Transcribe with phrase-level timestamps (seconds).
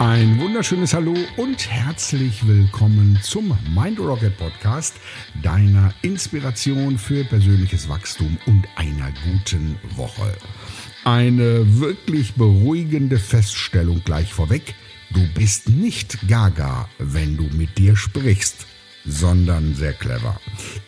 [0.00, 4.96] Ein wunderschönes Hallo und herzlich willkommen zum Mind Rocket Podcast,
[5.40, 10.36] deiner Inspiration für persönliches Wachstum und einer guten Woche.
[11.04, 14.74] Eine wirklich beruhigende Feststellung gleich vorweg.
[15.10, 18.66] Du bist nicht gaga, wenn du mit dir sprichst
[19.04, 20.40] sondern sehr clever.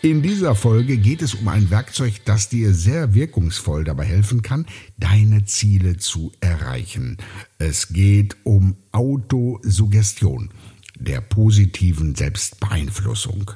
[0.02, 4.66] In dieser Folge geht es um ein Werkzeug, das dir sehr wirkungsvoll dabei helfen kann,
[4.96, 7.18] deine Ziele zu erreichen.
[7.58, 10.50] Es geht um Autosuggestion,
[10.98, 13.50] der positiven Selbstbeeinflussung.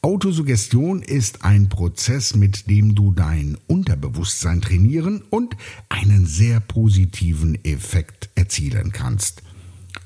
[0.00, 5.56] Autosuggestion ist ein Prozess, mit dem du dein Unterbewusstsein trainieren und
[5.88, 9.42] einen sehr positiven Effekt erzielen kannst.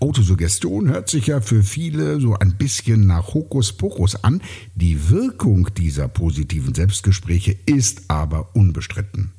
[0.00, 4.40] Autosuggestion hört sich ja für viele so ein bisschen nach Hokuspokus an.
[4.74, 9.32] Die Wirkung dieser positiven Selbstgespräche ist aber unbestritten.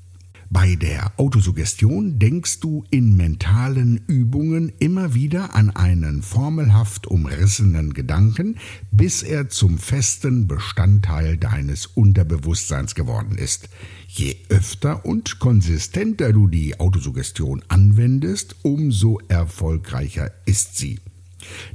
[0.54, 8.58] Bei der Autosuggestion denkst du in mentalen Übungen immer wieder an einen formelhaft umrissenen Gedanken,
[8.92, 13.70] bis er zum festen Bestandteil deines Unterbewusstseins geworden ist.
[14.10, 21.00] Je öfter und konsistenter du die Autosuggestion anwendest, umso erfolgreicher ist sie.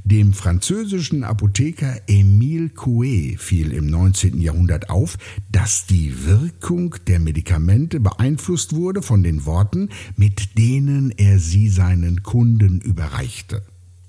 [0.03, 4.39] Dem französischen Apotheker Émile Coué fiel im 19.
[4.39, 5.17] Jahrhundert auf,
[5.51, 12.23] dass die Wirkung der Medikamente beeinflusst wurde von den Worten, mit denen er sie seinen
[12.23, 13.61] Kunden überreichte.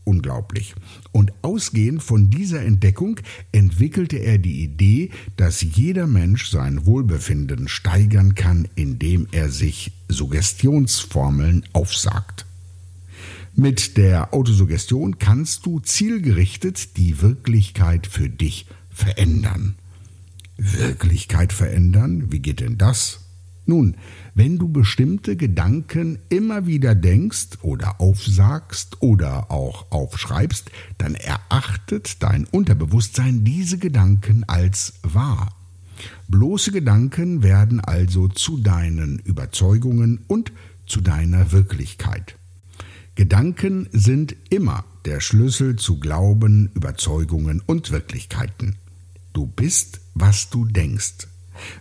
[0.08, 0.74] Unglaublich.
[1.12, 3.20] Und ausgehend von dieser Entdeckung
[3.52, 11.64] entwickelte er die Idee, dass jeder Mensch sein Wohlbefinden steigern kann, indem er sich Suggestionsformeln
[11.74, 12.47] aufsagt.
[13.60, 19.74] Mit der Autosuggestion kannst du zielgerichtet die Wirklichkeit für dich verändern.
[20.56, 22.30] Wirklichkeit verändern?
[22.30, 23.18] Wie geht denn das?
[23.66, 23.96] Nun,
[24.36, 32.44] wenn du bestimmte Gedanken immer wieder denkst oder aufsagst oder auch aufschreibst, dann erachtet dein
[32.44, 35.52] Unterbewusstsein diese Gedanken als wahr.
[36.28, 40.52] Bloße Gedanken werden also zu deinen Überzeugungen und
[40.86, 42.37] zu deiner Wirklichkeit.
[43.18, 48.76] Gedanken sind immer der Schlüssel zu Glauben, Überzeugungen und Wirklichkeiten.
[49.32, 51.26] Du bist, was du denkst.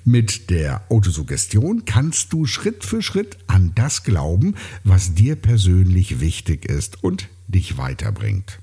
[0.04, 6.66] Mit der Autosuggestion kannst du Schritt für Schritt an das glauben, was dir persönlich wichtig
[6.66, 8.58] ist und dich weiterbringt.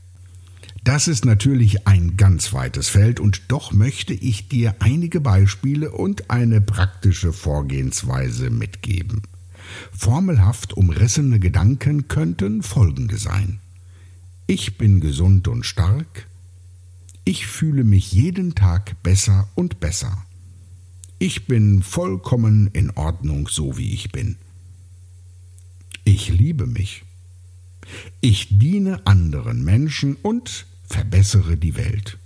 [0.82, 6.28] Das ist natürlich ein ganz weites Feld und doch möchte ich dir einige Beispiele und
[6.28, 9.22] eine praktische Vorgehensweise mitgeben.
[9.92, 13.60] Formelhaft umrissene Gedanken könnten folgende sein.
[14.46, 16.28] Ich bin gesund und stark.
[17.24, 20.24] Ich fühle mich jeden Tag besser und besser.
[21.18, 24.36] Ich bin vollkommen in Ordnung, so wie ich bin.
[26.04, 27.04] Ich liebe mich.
[28.20, 32.18] Ich diene anderen Menschen und verbessere die Welt.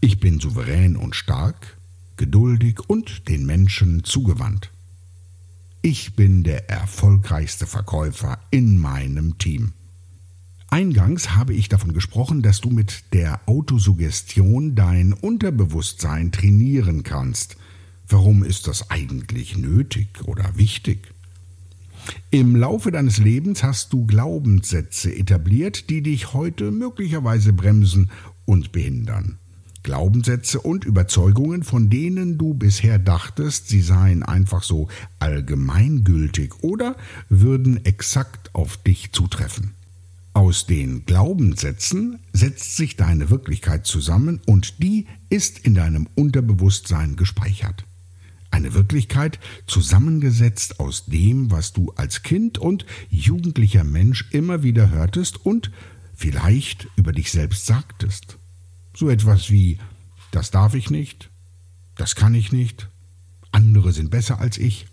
[0.00, 1.76] Ich bin souverän und stark,
[2.16, 4.70] geduldig und den Menschen zugewandt.
[5.82, 9.72] Ich bin der erfolgreichste Verkäufer in meinem Team.
[10.68, 17.56] Eingangs habe ich davon gesprochen, dass du mit der Autosuggestion dein Unterbewusstsein trainieren kannst.
[18.08, 21.14] Warum ist das eigentlich nötig oder wichtig?
[22.30, 28.10] Im Laufe deines Lebens hast du Glaubenssätze etabliert, die dich heute möglicherweise bremsen
[28.44, 29.39] und behindern.
[29.82, 36.96] Glaubenssätze und Überzeugungen, von denen du bisher dachtest, sie seien einfach so allgemeingültig oder
[37.28, 39.74] würden exakt auf dich zutreffen.
[40.32, 47.84] Aus den Glaubenssätzen setzt sich deine Wirklichkeit zusammen und die ist in deinem Unterbewusstsein gespeichert.
[48.52, 55.44] Eine Wirklichkeit zusammengesetzt aus dem, was du als Kind und jugendlicher Mensch immer wieder hörtest
[55.44, 55.70] und
[56.14, 58.39] vielleicht über dich selbst sagtest.
[59.00, 59.78] So etwas wie
[60.30, 61.30] das darf ich nicht,
[61.96, 62.90] das kann ich nicht,
[63.50, 64.88] andere sind besser als ich.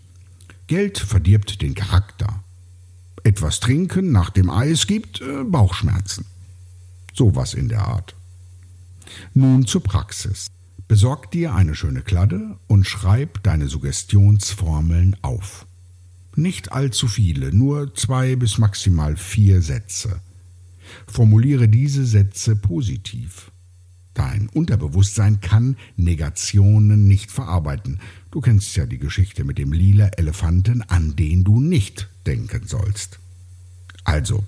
[0.66, 2.42] Geld verdirbt den Charakter.
[3.22, 6.24] Etwas trinken nach dem Eis gibt äh, Bauchschmerzen.
[7.12, 8.14] Sowas in der Art.
[9.34, 10.46] Nun zur Praxis.
[10.88, 15.66] Besorg dir eine schöne Kladde und schreib deine Suggestionsformeln auf.
[16.34, 20.22] Nicht allzu viele, nur zwei bis maximal vier Sätze.
[21.06, 23.50] Formuliere diese Sätze positiv.
[24.18, 28.00] Dein Unterbewusstsein kann Negationen nicht verarbeiten.
[28.32, 33.20] Du kennst ja die Geschichte mit dem lila Elefanten, an den du nicht denken sollst.
[34.02, 34.42] Also,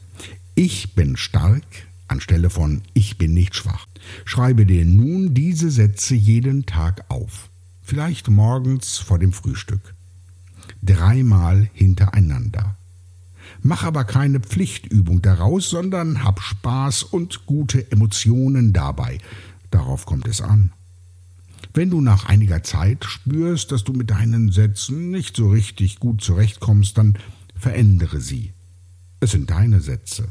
[0.56, 1.62] ich bin stark
[2.08, 3.87] anstelle von ich bin nicht schwach.
[4.25, 7.49] Schreibe dir nun diese Sätze jeden Tag auf.
[7.81, 9.94] Vielleicht morgens vor dem Frühstück.
[10.82, 12.76] Dreimal hintereinander.
[13.62, 19.19] Mach aber keine Pflichtübung daraus, sondern hab Spaß und gute Emotionen dabei.
[19.70, 20.72] Darauf kommt es an.
[21.75, 26.22] Wenn du nach einiger Zeit spürst, dass du mit deinen Sätzen nicht so richtig gut
[26.22, 27.17] zurechtkommst, dann
[27.55, 28.52] verändere sie.
[29.20, 30.28] Es sind deine Sätze.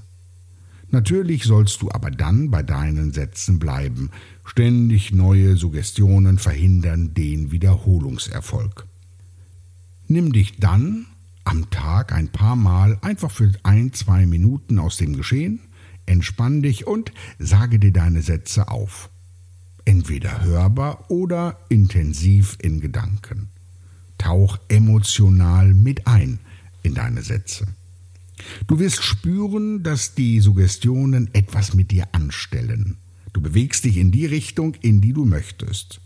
[0.92, 4.10] Natürlich sollst du aber dann bei deinen Sätzen bleiben.
[4.44, 8.88] Ständig neue Suggestionen verhindern den Wiederholungserfolg.
[10.08, 11.06] Nimm dich dann
[11.44, 15.60] am Tag ein paar Mal einfach für ein, zwei Minuten aus dem Geschehen,
[16.08, 19.12] entspann dich und sage dir deine Sätze auf.
[19.86, 23.50] Entweder hörbar oder intensiv in Gedanken.
[24.18, 26.40] Tauch emotional mit ein
[26.84, 27.68] in deine Sätze.
[28.68, 32.98] Du wirst spüren, dass die Suggestionen etwas mit dir anstellen.
[33.34, 36.02] Du bewegst dich in die Richtung, in die du möchtest.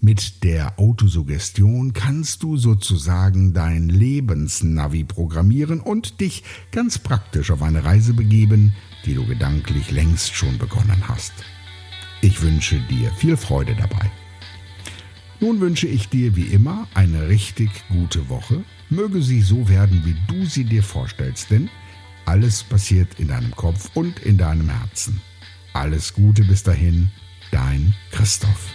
[0.00, 6.42] Mit der Autosuggestion kannst du sozusagen dein Lebensnavi programmieren und dich
[6.72, 8.74] ganz praktisch auf eine Reise begeben,
[9.04, 11.32] die du gedanklich längst schon begonnen hast.
[12.20, 14.10] Ich wünsche dir viel Freude dabei.
[15.40, 18.64] Nun wünsche ich dir wie immer eine richtig gute Woche.
[18.90, 21.70] Möge sie so werden, wie du sie dir vorstellst, denn
[22.24, 25.20] alles passiert in deinem Kopf und in deinem Herzen.
[25.74, 27.08] Alles Gute bis dahin,
[27.52, 28.72] dein Christoph.